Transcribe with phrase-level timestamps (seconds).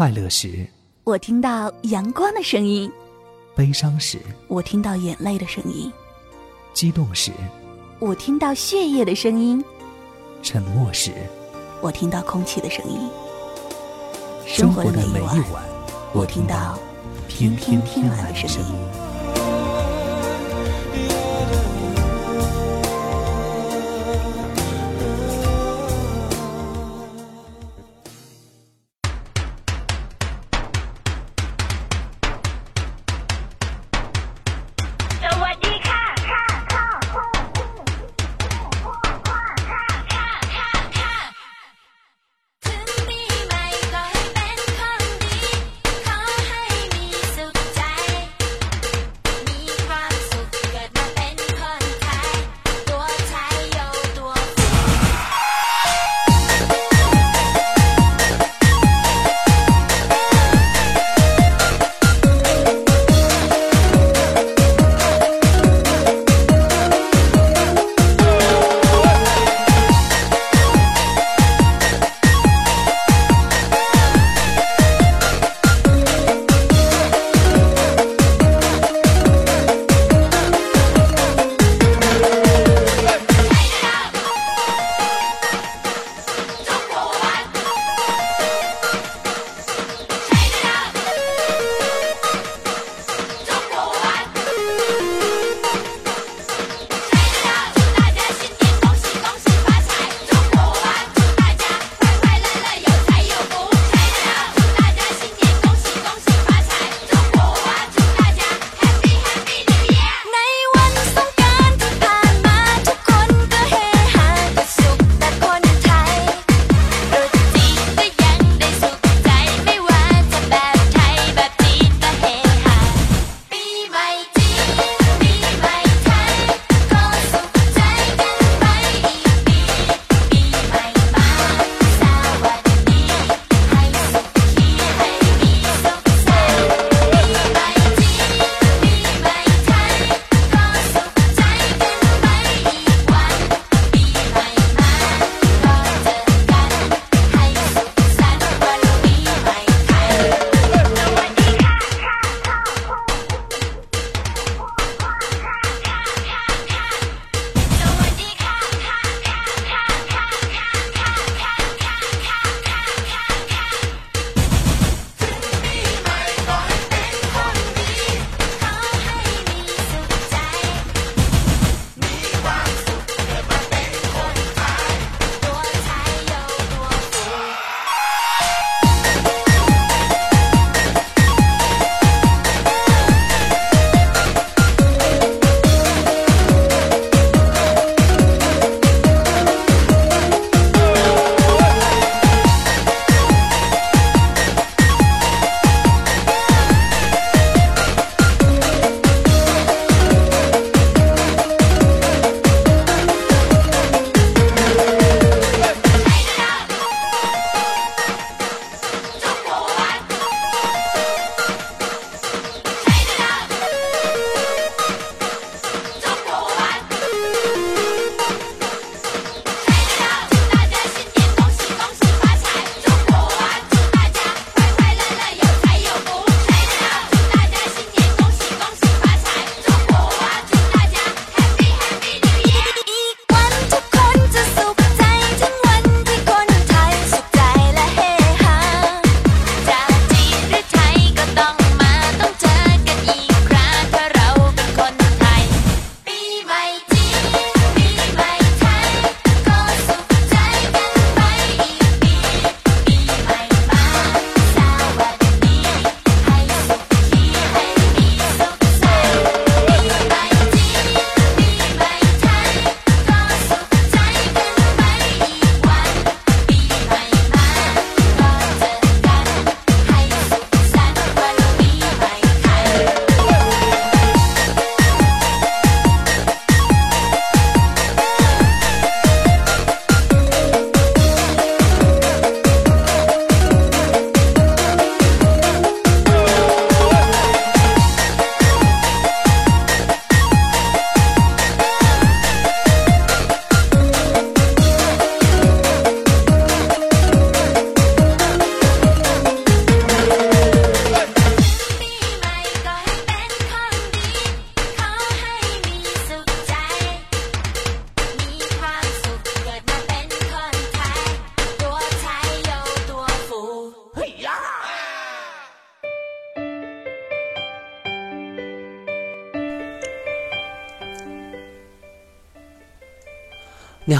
[0.00, 0.66] 快乐时，
[1.04, 2.90] 我听到阳光的声音；
[3.54, 5.92] 悲伤时，我听到眼泪的声音；
[6.72, 7.30] 激动时，
[7.98, 9.62] 我听到血液的声音；
[10.42, 11.12] 沉默时，
[11.82, 12.98] 我听到空气的声音。
[14.46, 15.62] 生活的每一晚，
[16.14, 16.78] 我听到
[17.28, 19.09] 天天天蓝的声音。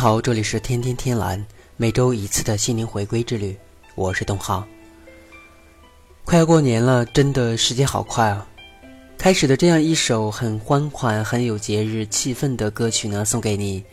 [0.00, 1.44] 好，这里是天天天蓝，
[1.76, 3.54] 每周一次的心灵回归之旅，
[3.94, 4.66] 我是东浩。
[6.24, 8.48] 快要过年了，真的时间好快啊！
[9.18, 13.84] 开始的这样一首很欢快、很有节日气氛的歌曲呢，送给你。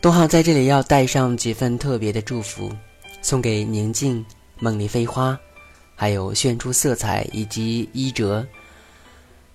[0.00, 2.68] 东浩在这里要带上几份特别的祝福，
[3.22, 4.26] 送给宁静、
[4.58, 5.38] 梦里飞花，
[5.94, 8.44] 还有炫出色彩以及一哲。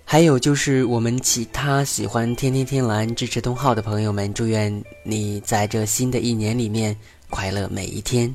[0.04, 6.94] 还有就是我们其他喜欢天天天蓝支持东浩的朋友们，祝愿你在这新的一年里面
[7.30, 8.34] 快乐每一天。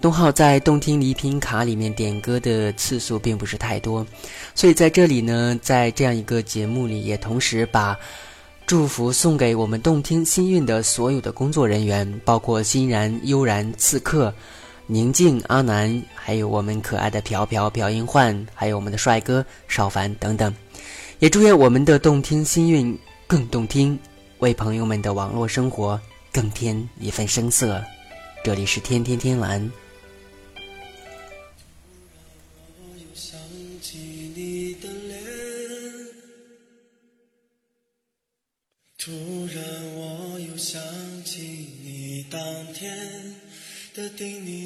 [0.00, 4.04] 东浩在动听礼品卡里面点歌的次数并不是太多，
[4.54, 7.96] 所以在这里呢，在这样一个节目里，也同时把
[8.66, 14.34] 祝福送给我们动听心韵的所有的工作人员，包括欣然、悠然、刺客。
[14.92, 20.54] 宁静、阿南，还有我们可爱的朴朴、朴英焕，还有我们的帅哥邵凡等等，
[21.18, 23.98] 也祝愿我们的动听心韵更动听，
[24.40, 25.98] 为朋友们的网络生活
[26.30, 27.82] 更添一份声色。
[28.44, 29.72] 这里是天天天蓝。
[38.98, 39.10] 突
[39.46, 40.78] 然，我又想
[41.24, 41.40] 起
[41.82, 42.38] 你当
[42.74, 42.92] 天。
[43.94, 44.61] 的叮咛，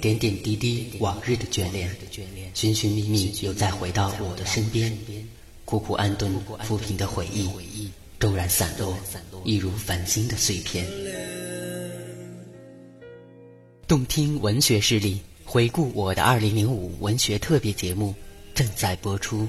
[0.00, 1.90] 点点滴滴，往日的眷恋，
[2.54, 4.96] 寻寻觅觅，又再回到我的身边。
[5.64, 6.32] 苦苦安顿，
[6.66, 8.96] 抚平的回忆，骤然散落，
[9.44, 10.86] 一如繁星的碎片。
[13.86, 18.14] 动听文学势力，回顾我的二零零五文学特别节目
[18.54, 19.46] 正在播出。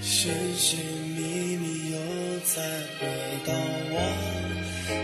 [0.00, 0.78] 寻寻
[1.16, 1.98] 觅觅，又
[2.44, 2.62] 再
[2.98, 3.06] 回
[3.46, 4.42] 到我。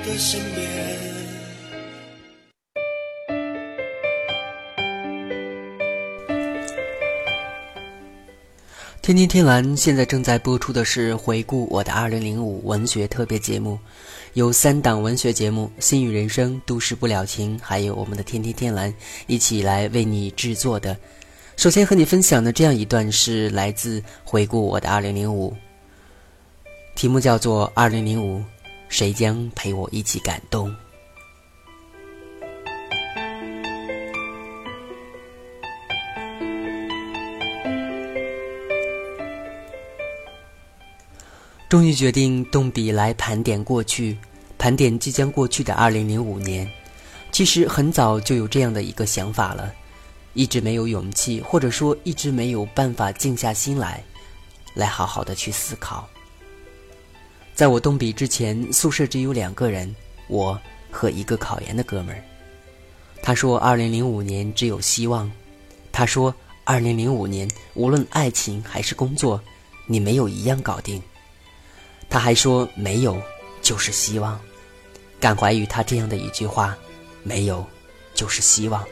[0.08, 1.17] 的身边。
[9.08, 13.78] 天天天蓝现在正在播出的是回顾我的二零零五文学特别节目，
[14.34, 18.92] 有三档文学节目《心语人生》《都市不了情》，还有我们的天天天蓝
[19.26, 20.94] 一起来为你制作的。
[21.56, 25.56] 首先和你分享的这样一段是来自回顾我的二零零五，
[26.94, 28.40] 题目叫做《二零零五》。
[28.90, 30.70] 谁将陪我一起感动？
[41.68, 44.16] 终于决定动笔来盘点过去，
[44.56, 46.66] 盘点即将过去的二零零五年。
[47.30, 49.70] 其实很早就有这样的一个想法了，
[50.32, 54.02] 一直没有勇气，或者说一直没有办法静下心来，
[54.72, 56.08] 来好好的去思考。
[57.54, 59.94] 在我动笔之前，宿舍只有两个人，
[60.26, 60.58] 我
[60.90, 62.24] 和一个考研的哥们儿。
[63.20, 65.30] 他说：“二零零五年只有希望。”
[65.92, 69.38] 他说：“二零零五年无论爱情还是工作，
[69.86, 71.02] 你没有一样搞定。”
[72.10, 73.20] 他还说：“没有
[73.60, 74.40] 就是希望。”
[75.20, 76.76] 感怀于他这样的一句话
[77.22, 77.66] ：“没有
[78.14, 78.82] 就是希望。”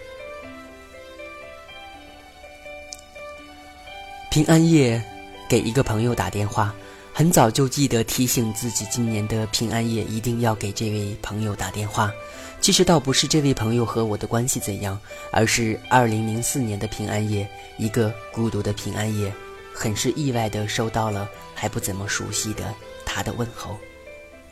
[4.30, 5.02] 平安夜，
[5.48, 6.74] 给一个朋友打电话。
[7.14, 12.12] 很早就记得提醒自己，今年的平安夜一定要给这位朋友打电话。
[12.60, 19.32] 其实倒不是这位朋友和我的关系怎样，而是二零零四年的平安夜，一个孤独的平安夜，
[19.72, 22.74] 很是意外的收到了还不怎么熟悉的
[23.06, 23.78] 他的问候，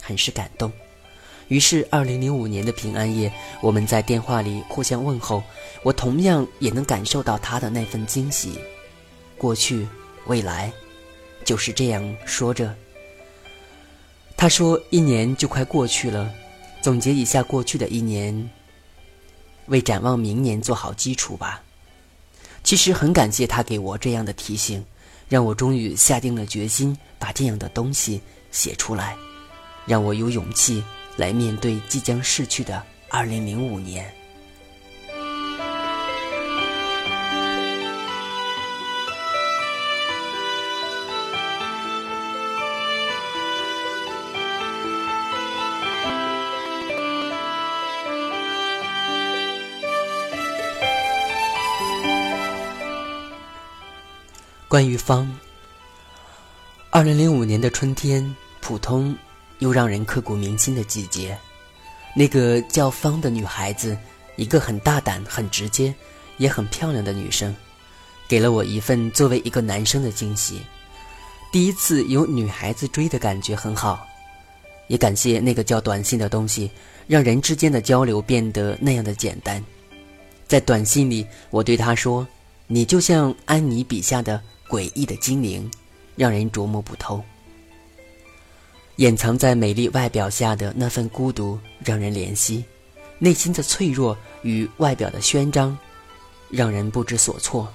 [0.01, 0.73] 很是感动。
[1.49, 3.31] 于是二零零五年的平安夜，
[3.61, 5.43] 我们在电话里互相问候，
[5.83, 8.59] 我同样也能感受到他的那份惊喜。
[9.37, 9.87] 过去，
[10.25, 10.73] 未来。
[11.45, 12.75] 就是这样说着。
[14.35, 16.33] 他说：“一年就快过去了，
[16.81, 18.51] 总结一下过去的一年，
[19.67, 21.63] 为展望明年做好基础吧。”
[22.65, 24.83] 其实很感谢他给我这样的提醒，
[25.29, 28.23] 让我终于下定了决心把这样的东西
[28.55, 29.17] 写出来，
[29.85, 30.83] 让我有勇气
[31.17, 32.81] 来面对即将逝去的
[33.11, 34.15] 二零零五年。
[54.69, 55.31] 关于方，
[56.95, 58.25] 二零零五年的春天，
[58.61, 59.17] 普通
[59.59, 61.37] 又让人刻骨铭心的季节。
[62.15, 63.99] 那个叫方的女孩子，
[64.37, 65.93] 一个很大胆、很直接，
[66.37, 67.53] 也很漂亮的女生，
[68.29, 70.61] 给了我一份作为一个男生的惊喜。
[71.51, 74.07] 第一次有女孩子追的感觉很好，
[74.87, 76.71] 也感谢那个叫短信的东西，
[77.09, 79.61] 让人之间的交流变得那样的简单。
[80.47, 82.25] 在短信里，我对她说
[82.69, 85.69] ：“你就像安妮笔下的诡异的精灵，
[86.17, 87.23] 让人琢磨不透。
[88.97, 92.65] 掩藏在美丽外表下的那份孤独，让人怜惜。
[93.19, 95.77] 内心的脆弱与外表的宣张，
[96.51, 97.73] 让人不知所措。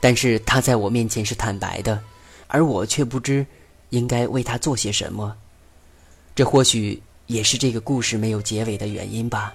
[0.00, 2.02] 但是他在我面前是坦白的，
[2.46, 3.44] 而我却不知
[3.90, 5.36] 应该为他做些什么。
[6.34, 9.54] 这或许也是这个故事没有结尾的原因吧。”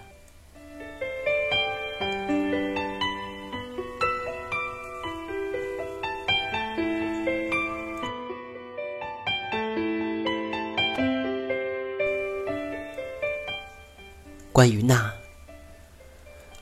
[14.59, 15.09] 关于那，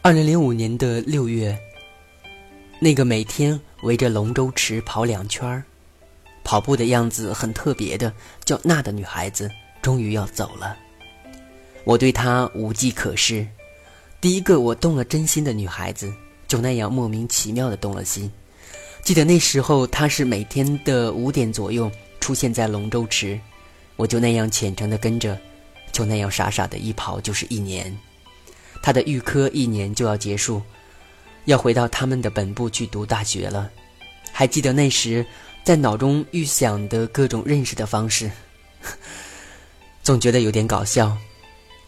[0.03, 1.57] 二零零五年的六月，
[2.79, 5.63] 那个每天围着龙舟池跑两圈
[6.43, 8.13] 跑步的样子很特别的
[8.45, 9.49] 叫娜的女孩子，
[9.81, 10.77] 终于要走了。
[11.85, 13.47] 我对她无计可施，
[14.21, 16.13] 第一个我动了真心的女孩子，
[16.47, 18.31] 就那样莫名其妙的动了心。
[19.01, 23.39] 记得那时候，她是每天的五点左右出现在龙舟池，
[23.95, 25.35] 我就那样虔诚的跟着。
[25.97, 27.91] 就那样傻傻的一跑就是一年，
[28.83, 30.61] 他的预科一年就要结束，
[31.45, 33.67] 要回到他们的本部去读大学了。
[34.31, 35.25] 还记得那时
[35.63, 38.29] 在脑中预想的各种认识的方式，
[40.03, 41.17] 总觉得有点搞笑，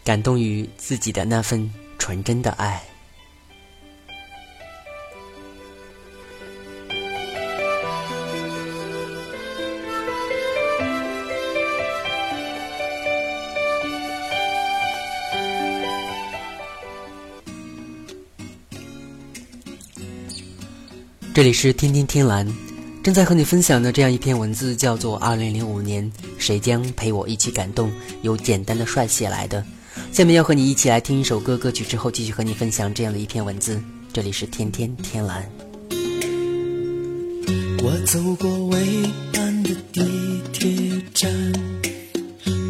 [0.02, 2.82] 感动于自己的那份纯真的爱。
[21.40, 22.46] 这里是天天天蓝，
[23.02, 27.88] 正在和你分享的这样一篇文字叫做《二零零五年，谁将陪我一起感动》，
[28.20, 29.64] 由简单的帅写来的。
[30.12, 33.82] 下面要和你一起来听一首歌歌曲，之后继续和你分享这样的一篇文字。
[34.12, 35.50] 这里是天天天蓝。
[37.82, 38.78] 我走过蔚
[39.32, 40.02] 蓝的地
[40.52, 41.32] 铁站，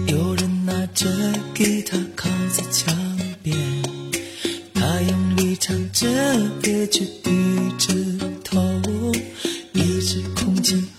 [0.06, 1.08] 有人拿着
[1.56, 2.96] 吉他靠在墙
[3.42, 3.58] 边，
[4.72, 6.06] 他用力唱着
[6.62, 7.30] 歌曲，低
[7.76, 8.29] 着。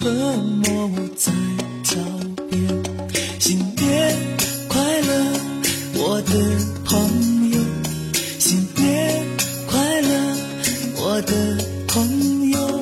[0.01, 1.31] 和默物在
[1.83, 1.95] 脚
[2.49, 2.59] 边。
[3.39, 4.17] 新年
[4.67, 5.09] 快乐，
[5.93, 6.33] 我的
[6.83, 7.59] 朋友！
[8.39, 9.23] 新年
[9.67, 10.09] 快乐，
[10.97, 12.81] 我的朋友！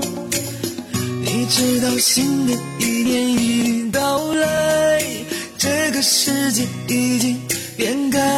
[1.22, 5.04] 你知道新的一年已到来，
[5.58, 7.38] 这个世界已经
[7.76, 8.29] 变改。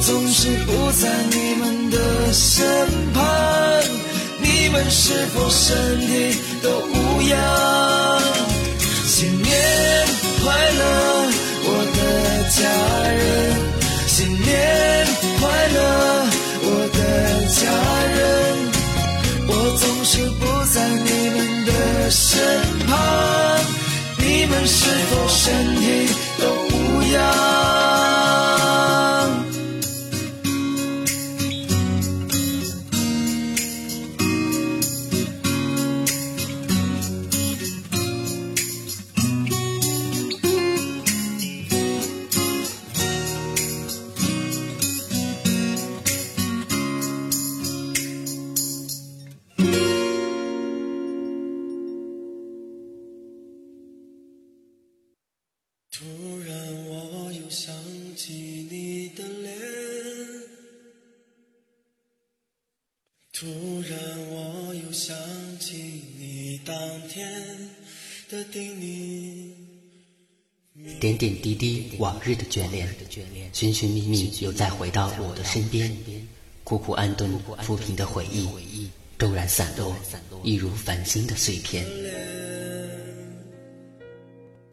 [0.00, 2.66] 总是不在你们的身
[3.12, 3.24] 旁，
[4.40, 8.22] 你们是否身体都无恙？
[9.06, 9.52] 新年
[10.42, 10.82] 快乐，
[11.64, 11.98] 我的
[12.50, 12.60] 家
[13.10, 13.18] 人！
[14.06, 14.46] 新年
[15.40, 15.76] 快乐，
[16.62, 16.98] 我的
[17.48, 17.60] 家
[18.16, 18.18] 人！
[19.48, 21.70] 我总是不在你们的。
[22.10, 22.40] 身
[22.86, 22.96] 旁，
[24.16, 26.08] 你们是否身体
[26.40, 26.42] 都
[26.74, 27.77] 无恙？
[71.00, 72.86] 点点滴滴，往日的眷恋，
[73.54, 75.90] 寻寻觅觅，又再回到我的身边。
[76.62, 77.30] 苦苦安顿，
[77.62, 79.96] 抚平的回忆，骤然散落，
[80.44, 81.86] 一如繁星的碎片。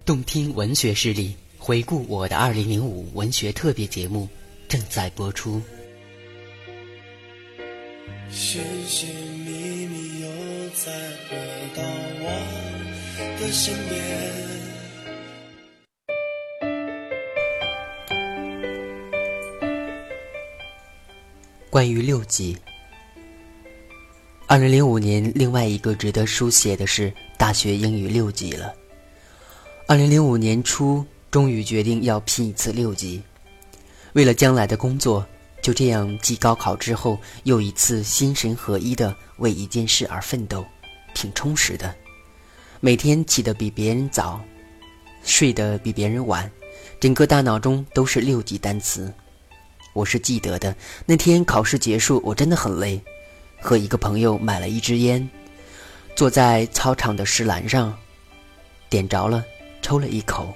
[0.03, 4.27] 动听文学势力，回顾我的二零零五文学特别节目
[4.67, 5.61] 正在播出。
[13.45, 14.01] 的身边。
[21.69, 22.57] 关于六级，
[24.47, 28.73] 二零零五年另外一个值得书写的是大学英语六级了。
[29.87, 33.21] 二零零五年初，终于决定要拼一次六级，
[34.13, 35.23] 为了将来的工作，
[35.61, 40.65] 就这样继高考之后又一次心神合一的为一件事而奋斗，
[41.13, 41.93] 挺充实的。
[42.85, 44.39] 每天起得比别人早，
[45.23, 46.47] 睡得比别人晚，
[46.99, 49.11] 整个大脑中都是六级单词。
[49.93, 53.01] 我是记得的，那天考试结束，我真的很累，
[53.59, 55.27] 和一个朋友买了一支烟，
[56.15, 57.91] 坐在操场的石栏上，
[58.87, 59.43] 点着了，
[59.81, 60.53] 抽了一口，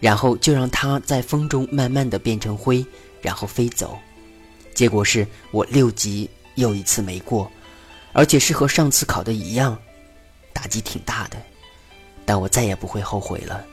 [0.00, 2.82] 然后就让它在风中慢慢的变成灰，
[3.20, 3.98] 然后飞走。
[4.72, 7.52] 结果是我六级又一次没过，
[8.14, 9.76] 而且是和上次考的一样，
[10.54, 11.36] 打击挺大的，
[12.30, 13.66] 但我再也不会后悔了，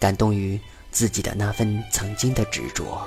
[0.00, 3.06] 感动于自己的那份曾经的执着。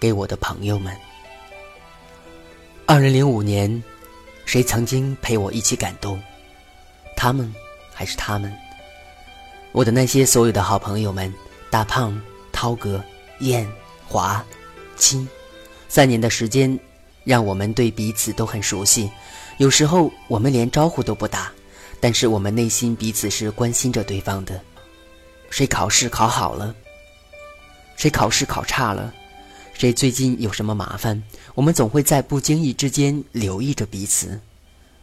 [0.00, 0.92] 给我的朋友们，
[2.84, 3.80] 二零零五年，
[4.44, 6.20] 谁曾经陪我一起感动？
[7.14, 7.54] 他们
[7.94, 8.52] 还是他们？
[9.70, 11.32] 我的那些所有的好朋友们，
[11.70, 12.20] 大胖、
[12.52, 13.02] 涛哥、
[13.40, 13.70] 燕、
[14.06, 14.44] 华、
[14.96, 15.28] 青，
[15.88, 16.78] 三年的时间，
[17.24, 19.10] 让我们对彼此都很熟悉。
[19.58, 21.52] 有时候我们连招呼都不打，
[22.00, 24.60] 但是我们内心彼此是关心着对方的。
[25.50, 26.74] 谁考试考好了？
[27.96, 29.12] 谁考试考差了？
[29.74, 31.22] 谁最近有什么麻烦？
[31.54, 34.40] 我们总会在不经意之间留意着彼此，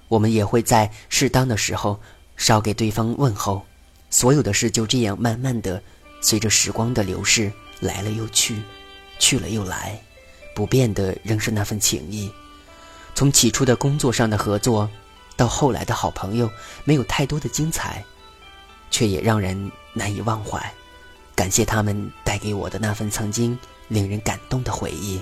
[0.08, 2.00] 我们也会在适当的时候
[2.36, 3.66] 捎给对方问候。
[4.10, 5.82] 所有的事就这样慢慢的，
[6.26, 8.64] 随着时光的流逝，来了又去，
[9.20, 10.02] 去了又来，
[10.56, 12.32] 不变的仍是那份情谊。
[13.14, 14.90] 从起初的工作上的合作，
[15.36, 16.50] 到后来的好朋友，
[16.84, 18.04] 没有太多的精彩，
[18.90, 20.74] 却也让人难以忘怀。
[21.36, 23.56] 感谢他们带给我的那份曾经。
[23.88, 25.22] 令人感动的回忆，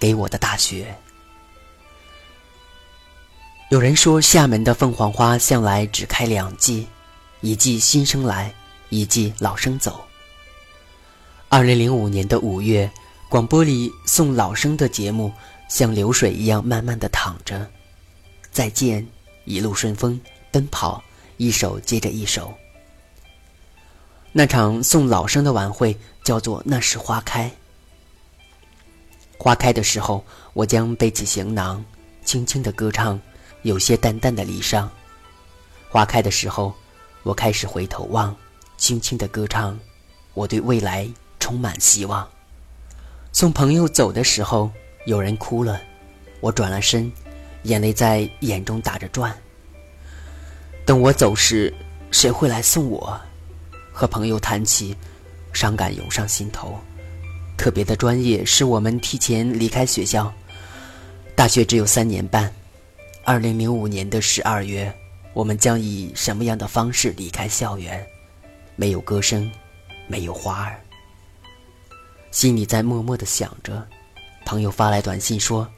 [0.00, 0.92] 给我的大学。
[3.68, 6.88] 有人说，厦门的凤凰花向来只开两季，
[7.40, 8.52] 一季新生来，
[8.88, 10.04] 一季老生走。
[11.48, 12.90] 二零零五年的五月，
[13.28, 15.32] 广播里送老生的节目，
[15.68, 17.70] 像流水一样慢慢的淌着。
[18.50, 19.06] 再见，
[19.44, 21.00] 一路顺风，奔跑，
[21.36, 22.52] 一首接着一首。
[24.32, 27.48] 那场送老生的晚会叫做《那时花开》。
[29.42, 30.22] 花开的时候，
[30.52, 31.82] 我将背起行囊，
[32.26, 33.18] 轻轻的歌唱，
[33.62, 34.86] 有些淡淡的离殇。
[35.88, 36.74] 花开的时候，
[37.22, 38.36] 我开始回头望，
[38.76, 39.80] 轻轻的歌唱，
[40.34, 42.28] 我对未来充满希望。
[43.32, 44.70] 送朋友走的时候，
[45.06, 45.80] 有人哭了，
[46.42, 47.10] 我转了身。
[47.62, 49.34] 眼泪在眼中打着转。
[50.84, 51.72] 等我走时，
[52.10, 53.18] 谁会来送我？
[53.90, 54.94] 和朋友谈起，
[55.54, 56.78] 伤感涌上心头。
[57.60, 60.32] 特别的专业是我们提前离开学校。
[61.36, 62.50] 大学只有三年半。
[63.22, 64.90] 二零零五年的十二月，
[65.34, 68.02] 我们将以什么样的方式离开校园？
[68.76, 69.52] 没有歌声，
[70.08, 70.80] 没有花儿。
[72.30, 73.86] 心里在默默的想着，
[74.46, 75.68] 朋友发来短信说：“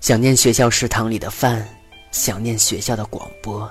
[0.00, 1.68] 想念学校食堂里的饭，
[2.12, 3.68] 想念学校的广播。”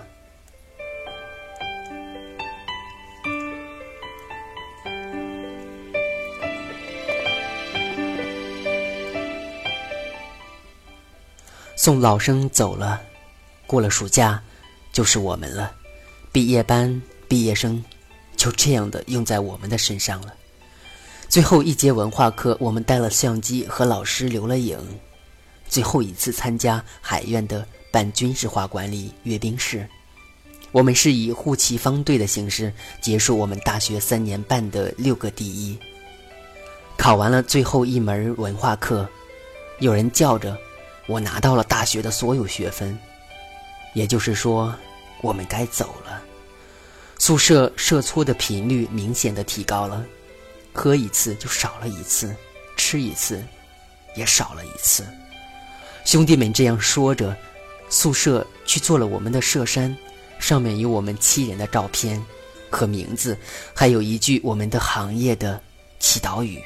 [11.86, 13.00] 送老生走了，
[13.68, 14.42] 过了暑假，
[14.92, 15.72] 就是我们了。
[16.32, 17.86] 毕业班、毕业生，
[18.36, 20.34] 就这样的用在我们的身上了。
[21.30, 24.80] 最后一节文化课，我们带了相机和老师留了影。
[25.70, 29.88] 最后一次参加海院的办军事化管理阅兵式，
[30.72, 35.78] 我们是以护旗方队的形式结束我们大学三年半的六个第一。
[36.98, 39.08] 考完了最后一门文化课，
[39.78, 40.58] 有人叫着。
[41.08, 42.98] 我拿到了大学的所有学分，
[43.94, 44.74] 也就是说，
[45.22, 46.22] 我们该走了。
[47.18, 50.04] 宿舍射搓的频率明显的提高了，
[50.74, 52.36] 喝一次就少了一次，
[52.76, 53.44] 吃一次
[54.16, 55.06] 也少了一次。
[56.04, 57.36] 兄弟们这样说着，
[57.90, 59.96] 宿舍去做了我们的舍山，
[60.40, 62.24] 上面有我们七人的照片
[62.70, 63.38] 和名字，
[63.74, 65.62] 还有一句我们的行业的
[66.00, 66.62] 祈祷语。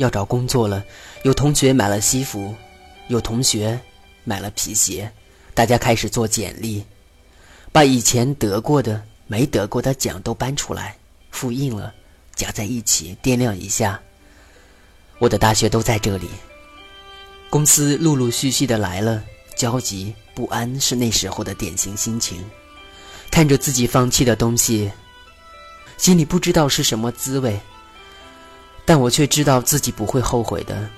[0.00, 0.82] 要找工作了，
[1.24, 2.54] 有同学买了西服，
[3.08, 3.78] 有同学
[4.24, 5.12] 买了皮鞋，
[5.52, 6.82] 大家开始做简历，
[7.70, 10.96] 把以前得过的、没得过的奖都搬出来，
[11.30, 11.92] 复印了，
[12.34, 14.00] 夹在一起掂量一下。
[15.18, 16.30] 我的大学都在这里。
[17.50, 19.22] 公司陆陆续续的来了，
[19.54, 22.42] 焦急不安是那时候的典型心情。
[23.30, 24.90] 看着自己放弃的东西，
[25.98, 27.60] 心里不知道是什么滋味。
[28.84, 30.88] 但我却知道自己不会后悔的。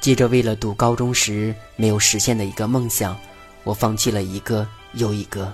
[0.00, 3.16] 接着，为了读高中时没有实现的一个梦想，
[3.64, 5.52] 我放弃了一个又一个。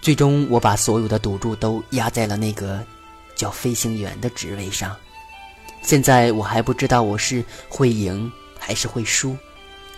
[0.00, 2.84] 最终，我把所有的赌注都压在了那个
[3.34, 4.96] 叫飞行员的职位上。
[5.82, 9.36] 现在我还不知道我是会赢还是会输，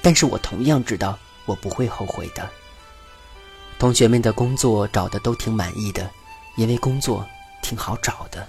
[0.02, 2.48] 但是我同样知道我不会后悔的。
[3.79, 6.11] 同学们的工作找的都挺满意的，
[6.57, 7.26] 因为工作
[7.62, 8.46] 挺好找的。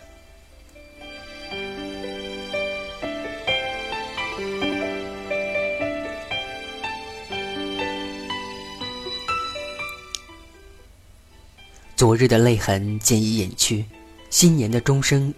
[11.97, 13.83] 昨日的泪痕渐已隐去，
[14.29, 15.33] 新年的钟声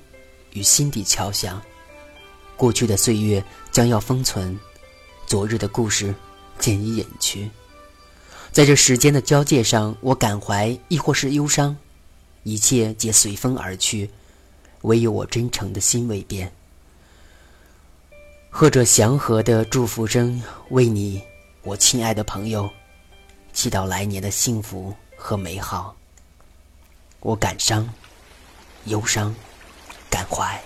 [0.52, 1.62] 与心底敲响。
[2.58, 3.42] 过去的岁月
[3.72, 4.60] 将要封存，
[5.26, 6.14] 昨日的故事
[6.60, 7.50] 渐已隐去。
[8.52, 11.74] 在这时间的交界上，我感怀亦或是忧伤，
[12.44, 14.10] 一切皆随风而去，
[14.82, 16.52] 唯有我真诚的心未变。
[18.50, 21.22] 和着祥和的祝福声，为你，
[21.64, 22.70] 我亲爱的朋友，
[23.54, 25.96] 祈祷来年的幸福和美好。
[27.22, 27.86] 我感伤、
[28.86, 29.36] 忧伤、
[30.10, 30.58] 感怀。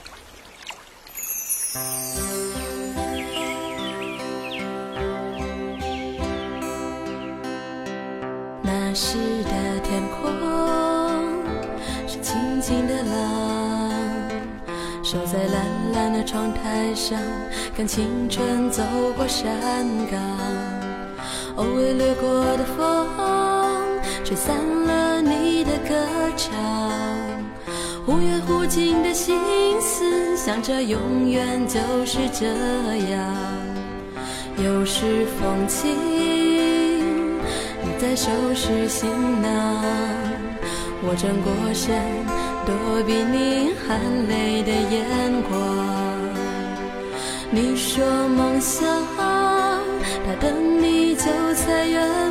[8.61, 10.31] 那时的天空
[12.07, 14.29] 是清静的蓝，
[15.03, 17.19] 守在蓝蓝的窗台上，
[17.75, 18.83] 看青春走
[19.17, 20.21] 过山岗，
[21.55, 23.07] 偶尔掠过的风，
[24.23, 24.55] 吹散
[24.85, 25.95] 了你的歌
[26.37, 26.53] 唱。
[28.05, 29.37] 忽远忽近的心
[29.81, 32.47] 思，想着永远就是这
[33.11, 33.33] 样。
[34.57, 35.89] 又是风轻，
[37.81, 39.09] 你在收拾行
[39.41, 39.83] 囊，
[41.01, 41.95] 我转过身
[42.65, 45.51] 躲避你含泪的眼光。
[47.49, 48.87] 你说梦想，
[50.25, 52.22] 它等你就在远，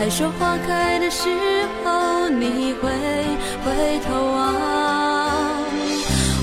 [0.00, 1.28] 还说花开的时
[1.84, 2.88] 候你会
[3.62, 4.54] 回头望。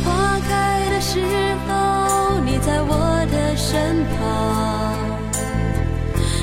[0.05, 1.19] 花开的时
[1.67, 4.95] 候你在我的身旁，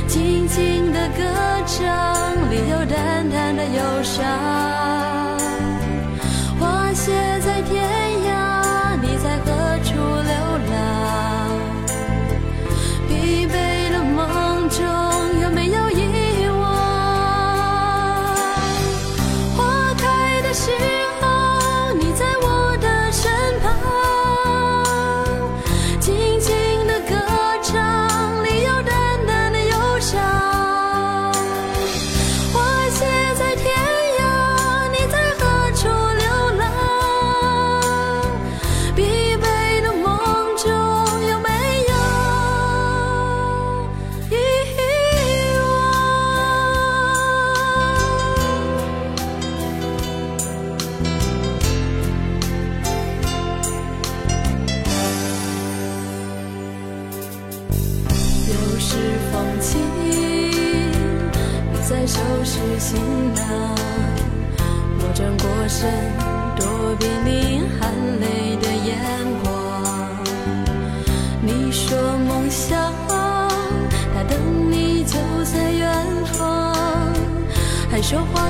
[0.08, 1.22] 静静的歌
[1.68, 5.03] 唱里有淡淡的忧伤。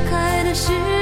[0.04, 0.93] 开的时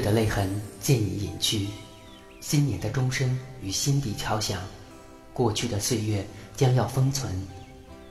[0.00, 0.48] 的泪痕
[0.80, 1.66] 渐已隐去，
[2.40, 4.58] 新年的钟声与心底敲响，
[5.32, 6.24] 过去的岁月
[6.56, 7.30] 将要封存，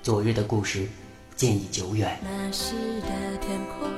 [0.04, 0.88] 昨日的故事
[1.36, 2.20] 渐已久远。
[2.24, 3.90] 那时的天空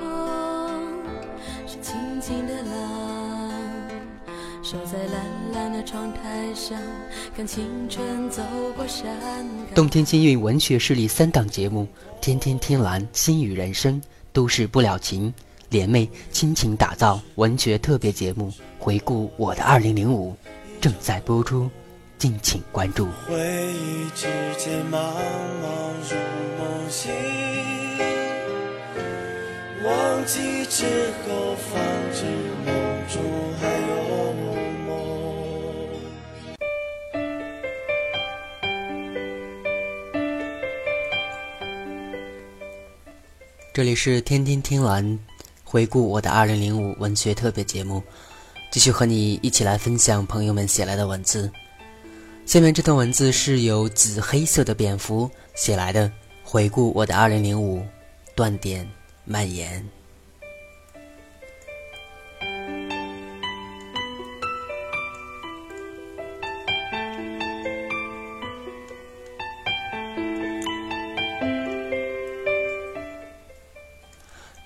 [1.67, 3.51] 是静静的浪，
[4.63, 6.79] 守在蓝蓝的窗台上，
[7.35, 8.41] 看青春走
[8.75, 9.75] 过山岗。
[9.75, 11.83] 洞天新韵文学势力三档节目
[12.21, 14.01] 《天天天蓝》《心语人生》
[14.33, 15.31] 《都市不了情》，
[15.71, 20.33] 联袂倾情打造文学特别节目《回顾我的二零零五》，
[20.81, 21.69] 正在播出，
[22.17, 23.07] 敬请关注。
[23.25, 23.33] 回
[23.73, 26.17] 忆之间茫茫如
[26.59, 27.09] 梦醒，
[29.85, 30.83] 忘记之
[31.23, 31.81] 后方
[32.13, 32.25] 知
[32.65, 32.75] 梦
[33.07, 33.23] 中
[33.61, 34.51] 还有梦。
[43.73, 45.17] 这里是天天听蓝，
[45.71, 48.03] 回顾我的二零零五文学特别节目，
[48.69, 51.49] 继续和你一起来分享朋友们写来的文字。
[52.45, 56.11] 下面这段文字是由紫黑色的蝙蝠写来的，
[56.43, 57.81] 回顾我的二零零五，
[58.35, 58.85] 断点
[59.23, 59.81] 蔓延。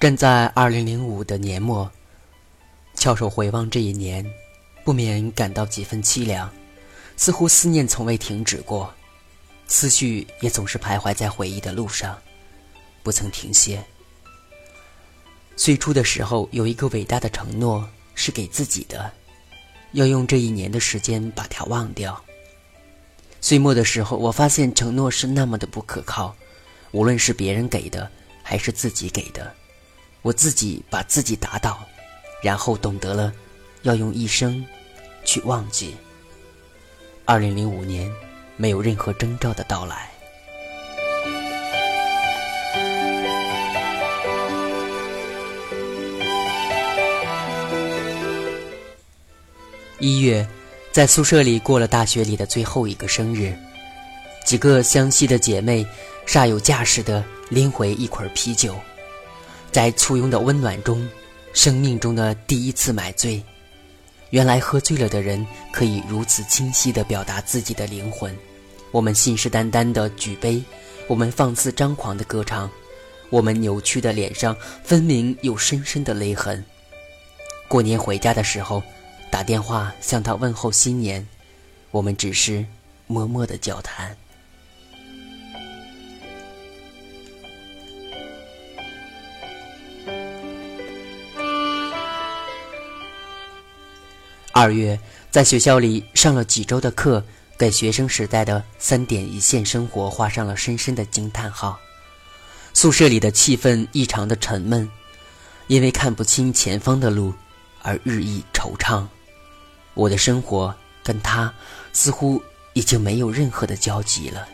[0.06, 1.92] 站在二零零五的年末，
[2.94, 4.24] 翘首回望这一年，
[4.84, 6.48] 不免感到几分凄凉，
[7.18, 8.94] 似乎思念从未停止过，
[9.66, 12.16] 思绪也总是徘徊在回忆的路上，
[13.02, 13.84] 不曾停歇。
[15.56, 19.12] 最初的时候，有一个伟大的承诺是给自己的，
[19.94, 22.24] 要用这一年的时间把它忘掉。
[23.42, 26.36] 岁末的时候，我发现承诺是那么的不可靠，
[26.92, 28.08] 无论是别人给的，
[28.44, 29.52] 还是自己给的。
[30.26, 31.78] 我自己把自己打倒，
[32.42, 33.32] 然后懂得了
[33.84, 34.66] 要用一生
[35.24, 35.96] 去忘记。
[37.26, 38.12] 二零零五年
[38.58, 40.10] 没有任何征兆的到来。
[50.00, 50.48] 一月，
[50.92, 53.56] 在宿舍里过了大学里的最后一个生日，
[54.44, 55.86] 几个湘西的姐妹
[56.26, 58.76] 煞有架势的拎回一捆啤酒。
[59.76, 61.06] 在簇拥的温暖中，
[61.52, 63.44] 生命中的第一次买醉。
[64.30, 68.34] 原来喝醉了的人可以如此清晰地表达自己的灵魂。
[68.92, 70.64] 我们信誓旦旦地举杯，
[71.10, 72.72] 我们放肆张狂地歌唱，
[73.30, 76.64] 我们扭曲的脸上分明有深深的泪痕。
[77.68, 78.82] 过年回家的时候，
[79.30, 81.28] 打电话向他问候新年，
[81.92, 82.66] 我们只是
[83.08, 84.16] 默默的交谈。
[94.58, 94.98] 二月，
[95.30, 97.22] 在学校里上了几周的课，
[97.58, 101.78] 给学生时代的三点一线生活画上了深深的惊叹号。
[102.74, 104.90] 宿舍里的气氛异常的沉闷，
[105.68, 107.34] 因为看不清前方的路
[107.82, 109.06] 而日益惆怅。
[109.94, 111.54] 我的生活跟他
[111.92, 112.42] 似乎
[112.72, 114.48] 已经没有任何的交集了。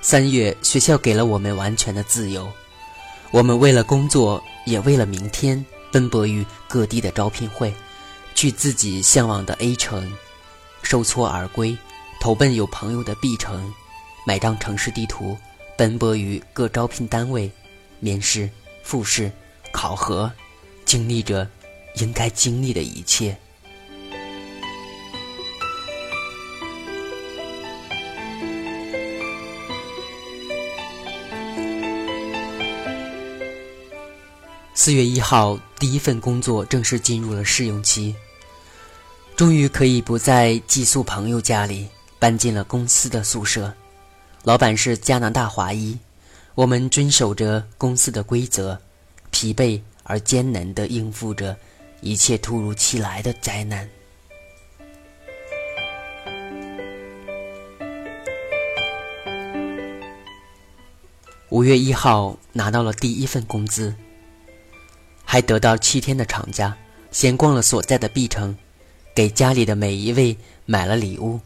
[0.00, 2.50] 三月，学校给了我们完全的自由，
[3.34, 7.74] 我们为了工作，也为了明天，奔波于各地的招聘会，
[8.32, 10.08] 去自己向往的 A 城，
[10.84, 11.76] 受挫而归，
[12.20, 13.74] 投奔有朋友的 B 城，
[14.24, 15.36] 买张城市地图，
[15.76, 17.50] 奔波于各招聘单位，
[17.98, 18.48] 面试、
[18.84, 19.32] 复试、
[19.72, 20.30] 考核，
[20.84, 21.50] 经历着
[21.96, 23.36] 应该经历的一切。
[34.76, 38.12] 四月一号，第一份工作正式进入了试用期。
[39.36, 41.86] 终于可以不再寄宿朋友家里，
[42.18, 43.72] 搬进了公司的宿舍。
[44.42, 45.96] 老板是加拿大华裔，
[46.56, 48.76] 我们遵守着公司的规则，
[49.30, 51.56] 疲惫而艰难地应付着
[52.00, 53.88] 一切突如其来的灾难。
[61.50, 63.94] 五月一号，拿到了第一份工资。
[65.34, 66.72] 还得到七天的长假，
[67.10, 68.56] 闲逛了所在的 B 城，
[69.12, 71.40] 给家里的每一位买了礼物，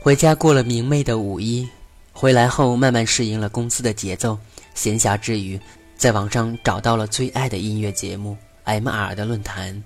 [0.00, 1.68] 回家过了明媚的五一。
[2.12, 4.38] 回来后慢慢适应了公司的节奏，
[4.76, 5.60] 闲暇之余，
[5.96, 9.82] 在网上找到了最爱的音乐节目 M.R 的论坛。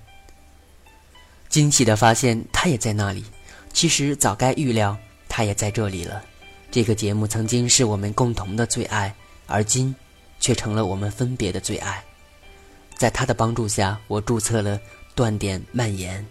[1.48, 3.24] 惊喜的发现他也在那里，
[3.72, 4.94] 其实早该预料，
[5.26, 6.22] 他也在这里了。
[6.70, 9.14] 这个节目曾经是我们共同的最爱，
[9.46, 9.96] 而今
[10.38, 12.04] 却成了我们分别的最爱。
[12.96, 14.80] 在他的帮助下，我注册了
[15.14, 16.24] “断点蔓延”，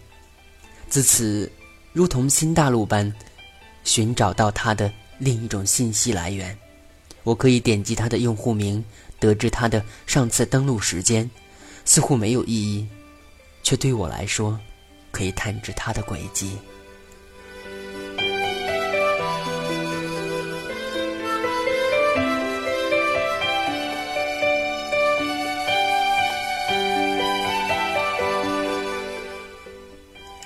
[0.90, 1.50] 自此
[1.92, 3.10] 如同新大陆般
[3.84, 6.56] 寻找到他的另一种信息来源。
[7.22, 8.84] 我可以点击他的用户名，
[9.18, 11.28] 得知他的上次登录时间，
[11.84, 12.86] 似乎没有意义，
[13.62, 14.58] 却对我来说，
[15.10, 16.56] 可以探知他的轨迹。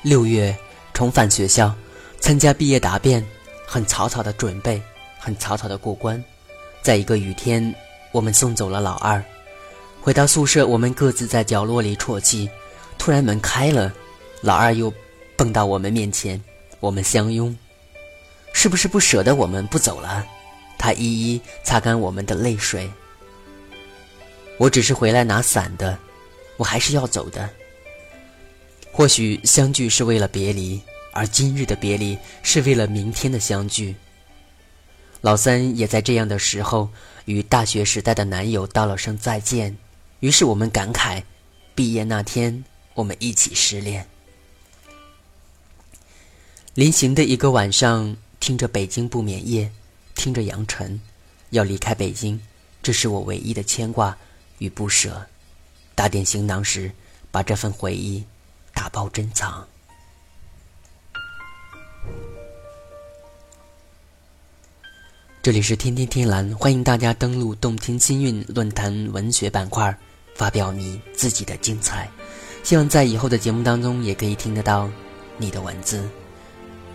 [0.03, 0.57] 六月
[0.95, 1.75] 重返学校，
[2.21, 3.23] 参加毕业答辩，
[3.67, 4.81] 很草草的准备，
[5.19, 6.23] 很草草的过关。
[6.81, 7.75] 在一个雨天，
[8.11, 9.23] 我们送走了老二，
[10.01, 12.49] 回到宿舍，我们各自在角落里啜泣。
[12.97, 13.93] 突然门开了，
[14.41, 14.91] 老二又
[15.37, 16.43] 蹦到我们面前，
[16.81, 17.55] 我们相拥。
[18.55, 20.25] 是不是不舍得我们不走了？
[20.79, 22.91] 他一一擦干我们的泪水。
[24.57, 25.99] 我只是回来拿伞的，
[26.57, 27.49] 我还是要走的。
[28.92, 30.81] 或许相聚是为了别离，
[31.12, 33.94] 而今日的别离是为了明天的相聚。
[35.22, 36.88] 老三也在这样的时候
[37.24, 39.76] 与大学时代的男友道了声再见，
[40.20, 41.22] 于是我们感慨：
[41.74, 44.07] 毕业那天我们一起失恋。
[46.74, 49.64] 临行的一个晚上，听着《北京不眠夜》，
[50.14, 51.00] 听着杨晨，
[51.50, 52.40] 要离开北京，
[52.83, 54.16] 这是我唯一的牵挂
[54.59, 55.26] 与不舍。
[55.94, 56.90] 打点行囊时，
[57.31, 58.24] 把这份回忆。
[58.81, 59.62] 打包珍藏。
[65.43, 69.95] 这里是天天天蓝，欢迎大家登录动听心韵论坛文学板块，
[70.35, 72.11] 发表你自己的精彩。
[72.62, 74.89] 希望在以后的节目当中也可以听得到
[75.37, 76.09] 你的文字。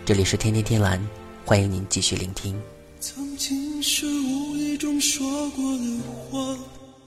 [0.04, 1.00] 这里是天天天蓝，
[1.44, 2.60] 欢迎您继续聆听。
[2.98, 6.58] 曾经是无意中说过的话，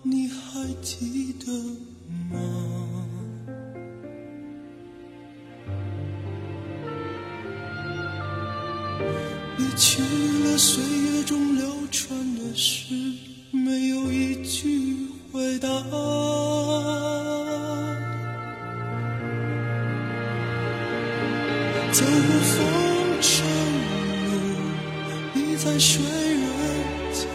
[0.03, 1.51] 你还记得
[2.33, 2.98] 吗？
[9.57, 12.93] 你去了，岁月中流传的诗，
[13.51, 15.67] 没有一句回答。
[21.91, 22.57] 走过风
[23.19, 23.45] 尘
[24.25, 24.31] 路，
[25.33, 26.41] 你在谁人
[27.11, 27.25] 家，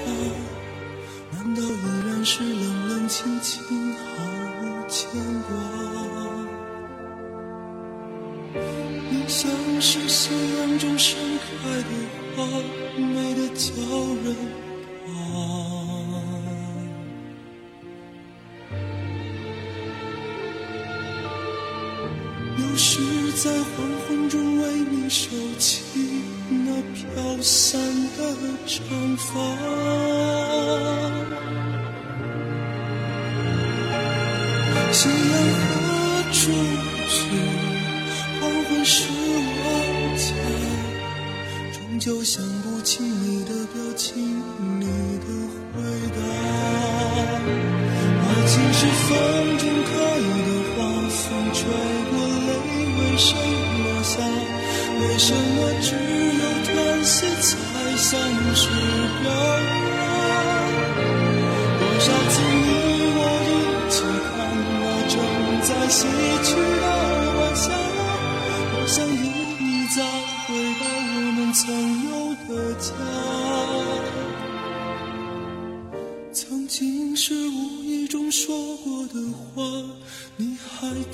[1.32, 1.64] 难道依
[2.06, 3.60] 然是冷冷清清，
[3.92, 4.24] 毫
[4.62, 5.10] 无牵
[5.42, 5.74] 挂？
[9.87, 11.14] 是夕阳中盛
[11.45, 11.91] 开的
[12.35, 12.47] 花，
[12.97, 13.68] 美得叫
[14.24, 14.35] 人
[15.05, 15.07] 怕。
[22.57, 25.28] 有时在黄昏中为你收
[25.59, 25.82] 起
[26.49, 27.05] 那飘
[27.43, 27.78] 散
[28.16, 28.18] 的
[28.66, 28.80] 长
[29.18, 29.32] 发，
[34.93, 35.35] 夕阳。
[36.24, 36.51] 何处，
[42.05, 44.42] 就，想不起你的表情，
[44.78, 44.84] 你
[45.20, 45.26] 的
[45.72, 45.80] 回
[46.11, 46.20] 答。
[48.20, 49.53] 爱情是风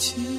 [0.01, 0.30] 还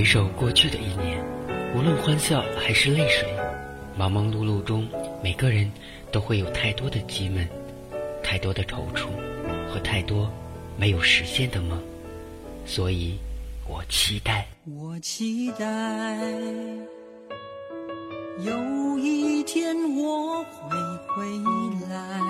[0.00, 1.22] 回首过去的一年，
[1.76, 3.28] 无论欢笑还是泪水，
[3.98, 4.88] 忙忙碌碌中，
[5.22, 5.70] 每个人
[6.10, 7.46] 都会有太多的积闷，
[8.22, 9.08] 太多的踌躇，
[9.68, 10.32] 和太多
[10.78, 11.78] 没有实现的梦。
[12.64, 13.18] 所以，
[13.68, 16.16] 我期待，我期待
[18.38, 20.78] 有一天我会
[21.08, 21.26] 回
[21.90, 22.20] 来，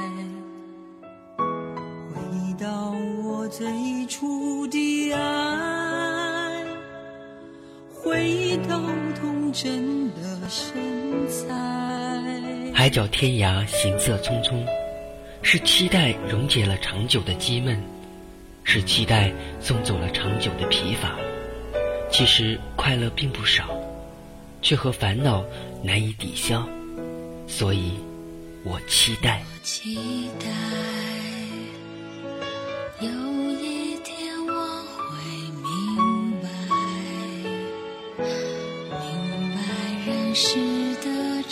[1.37, 2.91] 回到
[3.23, 3.65] 我最
[4.09, 5.80] 初的爱，
[8.11, 8.81] 回到
[9.21, 10.73] 童真的身
[11.29, 11.47] 材。
[12.75, 14.67] 海角天涯，行色匆匆，
[15.43, 17.81] 是期待溶解了长久的积闷，
[18.65, 21.17] 是期待送走了长久的疲乏。
[22.11, 23.69] 其实快乐并不少，
[24.61, 25.45] 却和烦恼
[25.85, 26.67] 难以抵消，
[27.47, 27.93] 所以，
[28.65, 29.41] 我期待。
[29.63, 30.47] 期待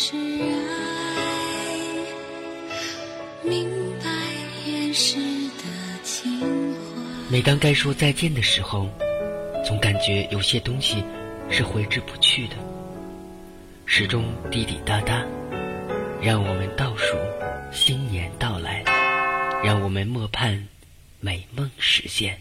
[0.09, 0.17] 的挚
[0.69, 1.15] 爱，
[3.43, 3.69] 明
[4.03, 4.09] 白
[4.67, 5.65] 眼世的
[6.03, 6.47] 情怀。
[7.31, 8.89] 每当该说再见的时候，
[9.67, 11.05] 总感觉有些东西
[11.51, 12.55] 是挥之不去的，
[13.85, 15.23] 始终滴滴答答，
[16.23, 17.17] 让我们倒数
[17.71, 18.83] 新年到来，
[19.63, 20.67] 让我们莫盼
[21.21, 22.41] 美梦实现。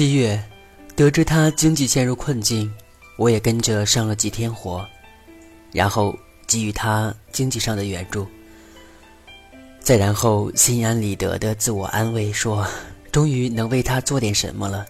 [0.00, 0.42] 七月，
[0.96, 2.72] 得知他经济陷入困境，
[3.18, 4.82] 我也跟着上了几天活，
[5.72, 8.26] 然后给予他经济上的援助。
[9.78, 12.66] 再然后，心安理得的自我安慰说
[13.12, 14.86] ：“终于能为他做点什么了。”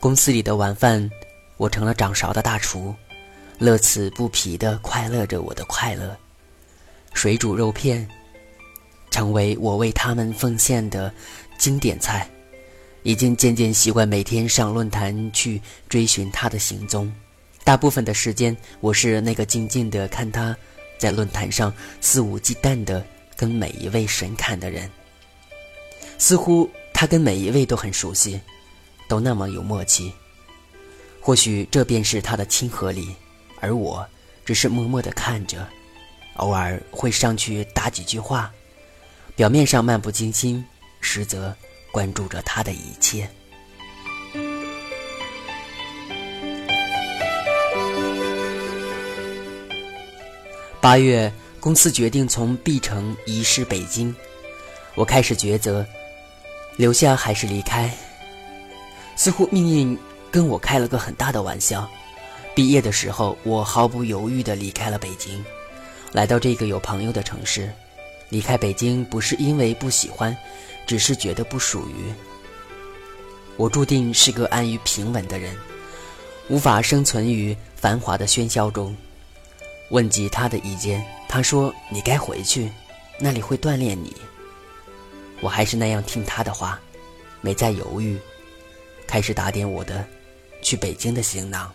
[0.00, 1.08] 公司里的晚饭，
[1.56, 2.92] 我成了掌勺的大厨，
[3.58, 6.16] 乐此不疲的快乐着我的快乐。
[7.14, 8.08] 水煮肉片，
[9.08, 11.14] 成为我为他们奉献的
[11.58, 12.28] 经典菜。
[13.02, 17.12] 已经渐渐习惯每天上论坛去追寻他的行踪。
[17.64, 20.56] 大部分的时间，我是那个静静的看他
[20.98, 23.04] 在论坛上肆无忌惮的
[23.36, 24.90] 跟每一位神侃的人。
[26.18, 28.40] 似乎他跟每一位都很熟悉，
[29.08, 30.12] 都那么有默契。
[31.20, 33.14] 或许这便是他的亲和力，
[33.60, 34.06] 而我
[34.44, 35.68] 只是默默的看着，
[36.36, 38.52] 偶尔会上去打几句话，
[39.34, 40.64] 表面上漫不经心，
[41.00, 41.54] 实则。
[41.92, 43.28] 关注着他的一切。
[50.80, 54.12] 八月，公司决定从 B 城移师北京，
[54.96, 55.86] 我开始抉择，
[56.76, 57.88] 留下还是离开。
[59.14, 59.96] 似乎命运
[60.28, 61.88] 跟我开了个很大的玩笑。
[62.54, 65.44] 毕业的时候，我毫不犹豫地离开了北京，
[66.10, 67.70] 来到这个有朋友的城市。
[68.28, 70.36] 离开北京不是因为不喜欢。
[70.86, 72.12] 只是觉得不属于
[73.56, 75.56] 我，注定是个安于平稳的人，
[76.48, 78.96] 无法生存于繁华的喧嚣中。
[79.90, 82.70] 问及他的意见，他说：“你该回去，
[83.18, 84.16] 那里会锻炼你。”
[85.42, 86.80] 我还是那样听他的话，
[87.42, 88.18] 没再犹豫，
[89.06, 90.02] 开始打点我的
[90.62, 91.70] 去北京的行囊，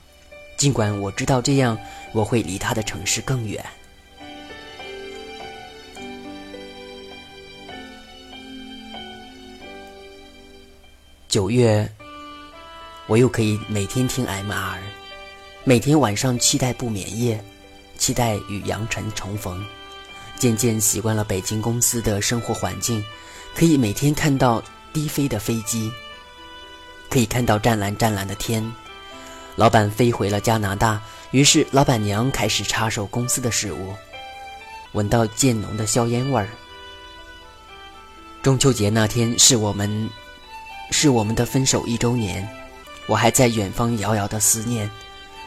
[0.57, 1.77] 尽管我知道这样
[2.11, 3.63] 我会离他的城市更远。
[11.30, 11.89] 九月，
[13.05, 14.80] 我又可以每天听 M.R，
[15.65, 17.43] 每天晚上期待不眠夜，
[17.97, 19.61] 期待与杨晨重逢。
[20.38, 23.03] 渐渐习惯了北京公司的生活环境，
[23.53, 24.63] 可以每天看到
[24.93, 25.91] 低飞的飞机，
[27.09, 28.63] 可以看到湛蓝湛蓝的天。
[29.57, 31.01] 老板飞回了加拿大，
[31.32, 33.93] 于是老板娘开始插手公司的事务，
[34.93, 36.47] 闻到渐浓的硝烟味儿。
[38.41, 40.09] 中秋节那天是我们。
[40.91, 42.47] 是我们的分手一周年，
[43.07, 44.89] 我还在远方遥遥的思念，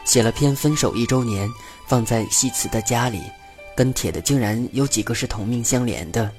[0.05, 1.51] 写了篇分手一周年，
[1.87, 3.23] 放在西辞的家里，
[3.77, 6.31] 跟帖的竟然有几个是同命相连的，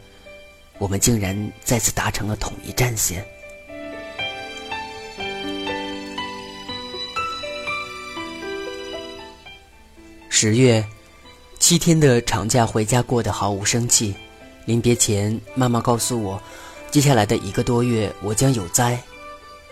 [0.78, 3.26] 我们竟然再次达成了统一战线。
[10.30, 10.84] 十月，
[11.60, 14.16] 七天的长假回家过得毫无生气，
[14.66, 16.42] 临别前，妈妈告诉我。
[16.92, 19.02] 接下来的一个多月，我将有灾，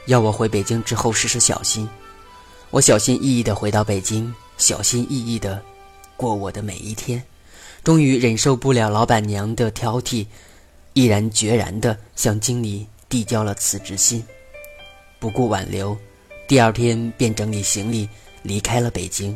[0.05, 1.85] 要我回北京之后时时小心。
[2.69, 5.61] 我小心翼翼地回到北京，小心翼翼地
[6.15, 7.21] 过我的每一天。
[7.83, 10.25] 终于忍受不了老板娘的挑剔，
[10.93, 14.23] 毅然决然地向经理递交了辞职信，
[15.19, 15.97] 不顾挽留，
[16.47, 18.07] 第二天便整理行李
[18.43, 19.35] 离开了北京。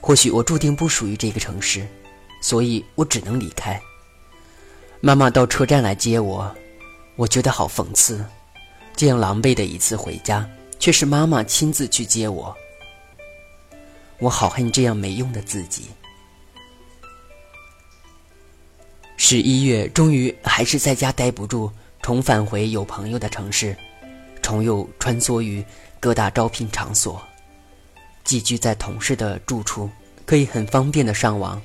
[0.00, 1.86] 或许我注定不属于这个城市，
[2.40, 3.80] 所以我只能离开。
[5.00, 6.52] 妈妈到车站来接我。
[7.16, 8.24] 我觉得好讽刺，
[8.96, 10.48] 这样狼狈的一次回家，
[10.78, 12.56] 却是妈妈亲自去接我。
[14.18, 15.90] 我好恨这样没用的自己。
[19.16, 23.76] 十一月，终于还是在家待不住，重返回有朋友的城市，
[24.40, 25.64] 重又穿梭于
[26.00, 27.22] 各大招聘场所，
[28.24, 29.88] 寄居在同事的住处，
[30.24, 31.60] 可以很方便的上网。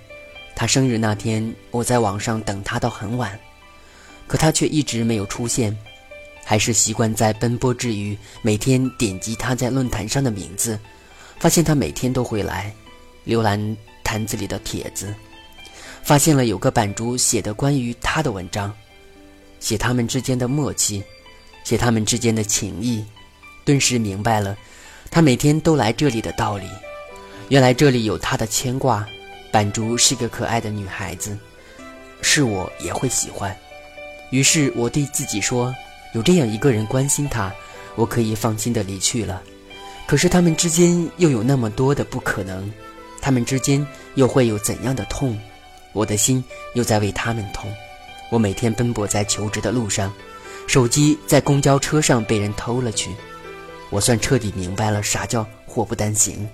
[0.55, 3.39] 他生日那天，我在网上等他到很晚。
[4.27, 5.75] 可他却一直没有出现，
[6.43, 10.77] 还是习惯在奔波之余，每天点击他在论坛上的名字，
[11.39, 12.73] 发现他每天都会来，
[13.25, 15.13] 浏览坛子里的帖子，
[16.03, 18.73] 发现了有个版主写的关于他的文章，
[19.59, 21.03] 写他们之间的默契，
[21.63, 23.03] 写他们之间的情谊，
[23.65, 24.57] 顿时明白了，
[25.09, 26.67] 他每天都来这里的道理，
[27.49, 29.07] 原来这里有他的牵挂，
[29.51, 31.37] 版主是个可爱的女孩子，
[32.21, 33.55] 是我也会喜欢。
[34.29, 35.73] 于是我对自己说
[36.13, 37.53] ：“有这样一个人关心他，
[37.95, 39.41] 我可以放心的离去了。
[40.05, 42.69] 可是他们之间又有那么多的不可能，
[43.21, 45.39] 他们之间又会有怎样的痛？
[45.93, 46.43] 我的心
[46.75, 47.73] 又在为他们痛。
[48.29, 50.13] 我每天奔波在求职的路上，
[50.67, 53.09] 手机在公交车上被人偷了去。
[53.89, 56.47] 我算彻底明白了啥叫祸不单行。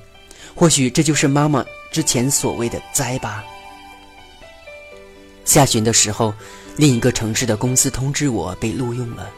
[0.54, 3.44] 或许这就是妈妈之前所谓的灾吧。
[5.44, 6.32] 下旬的时候。”
[6.76, 9.30] 另一个城市的公司通知我被录用了，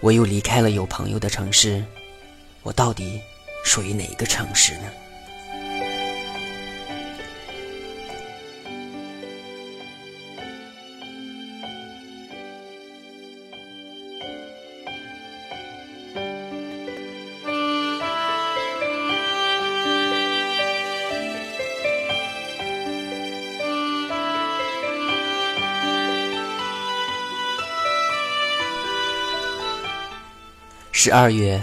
[0.00, 1.84] 我又离开了有朋友的城市，
[2.62, 3.20] 我到底
[3.64, 4.84] 属于哪个城市呢？
[31.04, 31.62] 十二月，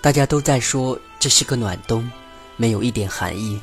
[0.00, 2.10] 大家都在说这是个暖冬，
[2.56, 3.60] 没有一点寒意。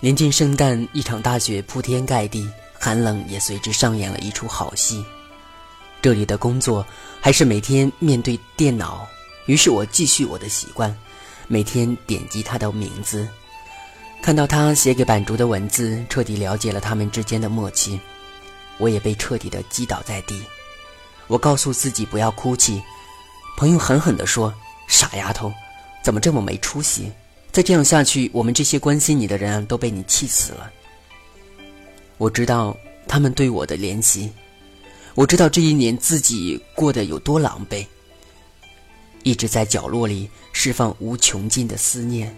[0.00, 5.04] 临近圣诞，一场大雪铺天盖地，寒冷也随之上演了一出好戏。
[6.00, 6.86] 这里的工作
[7.20, 9.06] 还是每天面对电脑，
[9.44, 10.96] 于是我继续我的习惯，
[11.46, 13.28] 每天点击他的名字，
[14.22, 18.00] 看到他写给版主的文字，彻底了解了他们之间的默契。
[18.78, 20.42] 我也被彻底的击倒在地。
[21.26, 22.82] 我告诉自己不要哭泣。
[23.56, 24.52] 朋友狠狠地说
[24.88, 25.52] ：“傻丫头，
[26.02, 27.10] 怎么这么没出息？
[27.52, 30.70] 再这样下去，我们这些关心你的人都被你气死了。”
[32.18, 32.76] 我知道
[33.06, 34.30] 他们对我的怜惜，
[35.14, 37.86] 我知道这一年自己过得有多狼狈，
[39.22, 42.36] 一直在角落里释放无穷尽的思念，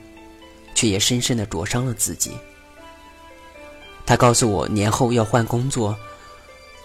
[0.75, 2.33] 却也深深的灼伤了自己。
[4.05, 5.97] 他告诉我年后要换工作，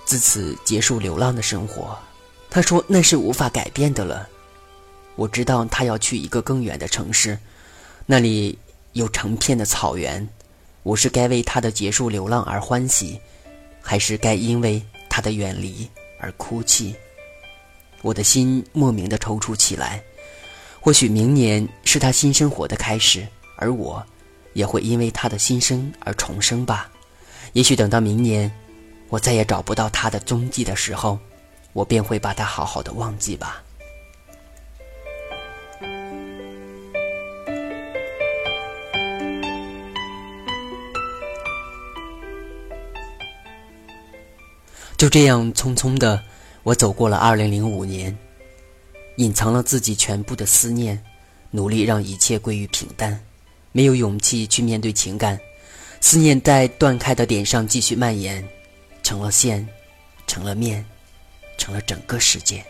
[0.06, 1.98] 自此结束流浪的生活。
[2.52, 4.28] 他说：“那是无法改变的了。”
[5.16, 7.40] 我知道他要去一个更远的城市，
[8.06, 8.60] 那里
[8.92, 10.28] 有成片的草原。
[10.84, 13.18] 我是该为他的结束流浪而欢喜，
[13.82, 15.88] 还是该因为他的远离
[16.20, 16.94] 而哭泣？
[18.02, 20.04] 我的心莫名的抽搐起来。
[20.82, 23.26] 或许明年是他新生活的开始，
[23.56, 24.04] 而我，
[24.52, 26.92] 也会因为他的新生而重生吧。
[27.54, 28.52] 也许等到明年，
[29.08, 31.18] 我再也找不到他的踪迹的时候。
[31.74, 33.64] 我便会把它好好的忘记吧。
[44.98, 46.22] 就这样匆匆的，
[46.62, 48.16] 我走过了二零零五年，
[49.16, 51.02] 隐藏了自己全部的思念，
[51.50, 53.20] 努力让一切归于平淡，
[53.72, 55.40] 没有勇气去面对情感，
[56.02, 58.48] 思念在断开的点上继续蔓延，
[59.02, 59.68] 成了线，
[60.28, 60.86] 成了面。
[61.62, 62.66] 成了整个世界。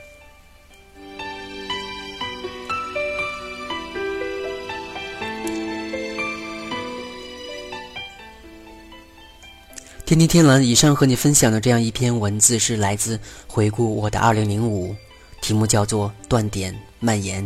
[10.06, 13.18] 天天天蓝，以上和你分享的这样一篇文字是来自
[13.48, 14.94] 回顾我的二零零五，
[15.42, 17.42] 题目叫做《断点蔓延》，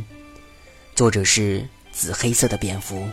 [0.96, 3.08] 作者是紫黑色的蝙蝠。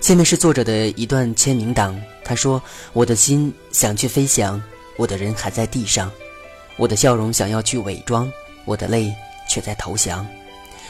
[0.00, 2.60] 下面是作者的一段签名档，他说
[2.92, 4.60] ：“我的心想去飞翔，
[4.96, 6.10] 我的人还在地上。”
[6.76, 8.30] 我的笑容想要去伪装，
[8.64, 9.14] 我的泪
[9.48, 10.24] 却在投降；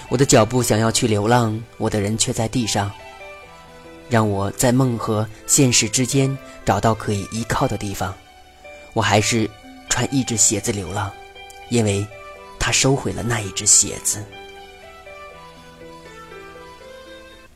[0.08, 2.90] 我的脚步想要去流浪，我的人却在地上。
[4.08, 8.14] 让我在梦和现实之间找到可以依靠的地方。
[8.92, 9.48] 我还是
[9.88, 11.10] 穿一只鞋子流浪，
[11.70, 12.06] 因为
[12.58, 14.24] 他收回了那一只鞋子。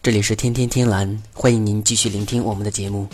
[0.02, 3.06] 这里是天天天蓝，欢迎您继续聆听我们的节目。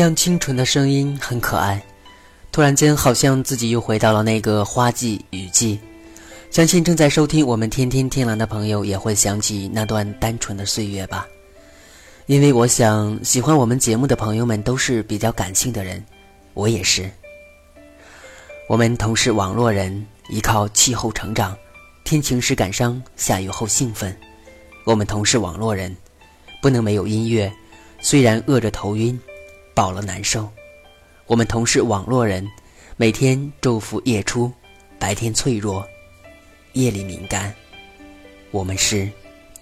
[0.00, 1.78] 这样清纯的声音很可爱，
[2.50, 5.78] 突然间好像自己又回到了那个花季雨季。
[6.50, 11.28] 相信正在收听我们天天天蓝的朋友也会想起那段单纯的岁月吧。
[12.24, 16.02] 因为我想喜欢我们节目的朋友们都是比较感性的人，
[16.54, 17.10] 我也是。
[18.70, 21.54] 我们同是网络人，依靠气候成长，
[22.04, 24.16] 天晴时感伤，下雨后兴奋。
[24.86, 25.94] 我们同是网络人，
[26.62, 27.52] 不能没有音乐，
[28.00, 29.20] 虽然饿着头晕。
[29.80, 30.46] 饱了难受，
[31.26, 32.46] 我们同是网络人，
[32.98, 34.52] 每天昼伏夜出，
[34.98, 35.82] 白天脆弱，
[36.74, 37.54] 夜里敏感，
[38.50, 39.08] 我们是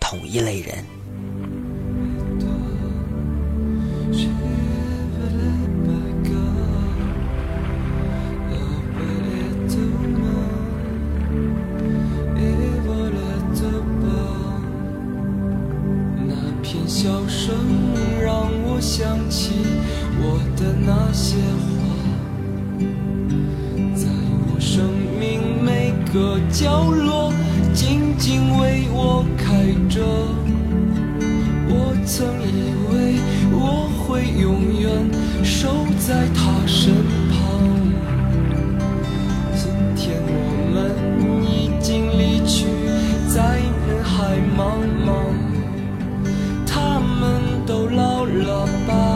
[0.00, 0.84] 同一类人。
[16.26, 17.54] 那片笑声
[18.20, 19.77] 让我想起。
[20.38, 21.66] 我的那些话，
[23.92, 24.06] 在
[24.46, 24.84] 我生
[25.18, 27.32] 命每个角落，
[27.74, 30.00] 静静为我开着。
[31.68, 33.18] 我曾以为
[33.50, 35.10] 我会永远
[35.42, 36.94] 守在他身
[37.32, 37.36] 旁，
[39.56, 39.66] 今
[39.96, 40.30] 天我
[40.72, 40.76] 们
[41.42, 42.66] 已经离去，
[43.26, 43.58] 在
[43.88, 45.10] 人海茫茫，
[46.64, 49.07] 他们都老了吧？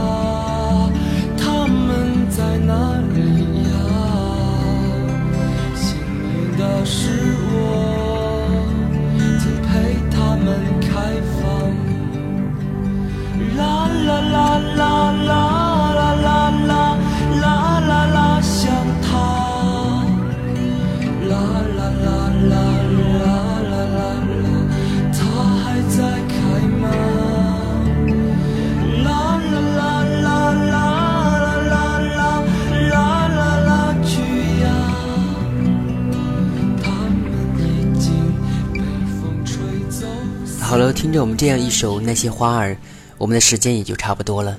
[41.12, 42.72] 听着我们这样一首《那些花儿》，
[43.18, 44.58] 我们的时间也就差不多了。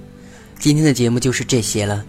[0.60, 2.06] 今天的节目就是这些了，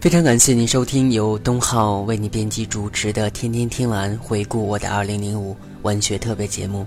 [0.00, 6.86] 非常感谢您收听由东浩为你编辑主持的《天天听蓝》回顾我的2005文学特别节目。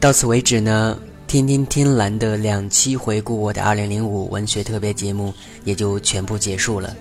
[0.00, 0.98] 到此为止呢，
[1.30, 6.92] 《天天听蓝》的两期回顾我的2005文学特别节目也就全部结束了。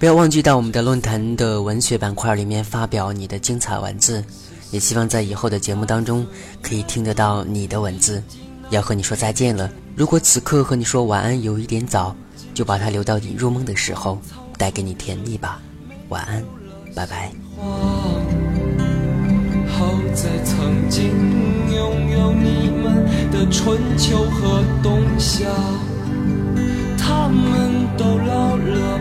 [0.00, 4.24] 不要忘记到我们的论坛的文学板块里面发表你的精彩文字。
[4.70, 6.26] 也希望在以后的节目当中
[6.62, 8.22] 可以听得到你的文字。
[8.70, 9.70] 要和你说再见了。
[9.96, 12.14] 如果此刻和你说晚安有一点早，
[12.52, 14.20] 就把它留到你入梦的时候，
[14.58, 15.60] 带给你甜蜜吧。
[16.10, 16.44] 晚安，
[16.94, 17.32] 拜拜。
[19.70, 21.04] 好在曾经
[21.74, 25.46] 拥有你们的春秋和冬夏，
[26.98, 28.98] 他们都老了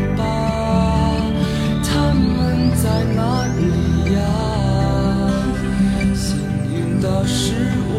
[7.26, 7.54] 是
[7.90, 7.96] 我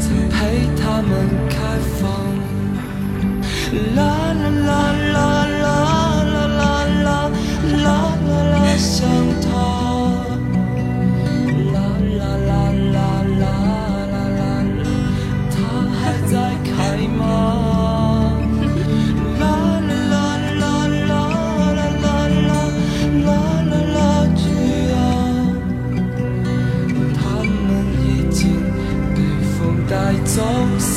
[0.00, 1.10] 曾陪他们
[1.48, 1.56] 开
[1.98, 2.04] 放，
[3.94, 3.98] 啦
[4.32, 4.70] 啦啦
[5.12, 5.16] 啦
[5.46, 6.64] 啦啦啦啦
[7.02, 7.06] 啦
[7.82, 7.88] 啦
[8.52, 9.04] 啦，想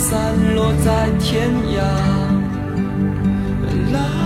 [0.09, 1.83] 散落在天涯。
[3.93, 4.18] 啦